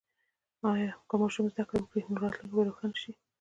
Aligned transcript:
که 1.07 1.13
ماشوم 1.21 1.45
زده 1.53 1.63
کړه 1.67 1.79
وکړي، 1.81 2.01
نو 2.11 2.17
راتلونکی 2.23 2.51
به 2.55 2.61
روښانه 2.69 2.97
شي. 3.01 3.11